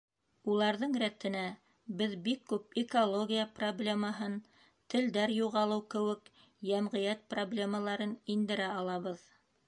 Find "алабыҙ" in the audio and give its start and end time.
8.79-9.23